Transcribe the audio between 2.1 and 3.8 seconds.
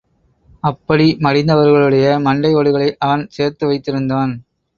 மண்டை ஓடுகளை அவன் சேர்த்து